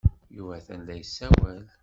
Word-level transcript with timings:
Yuba 0.35 0.53
atan 0.59 0.81
la 0.87 0.95
yessawal. 0.99 1.63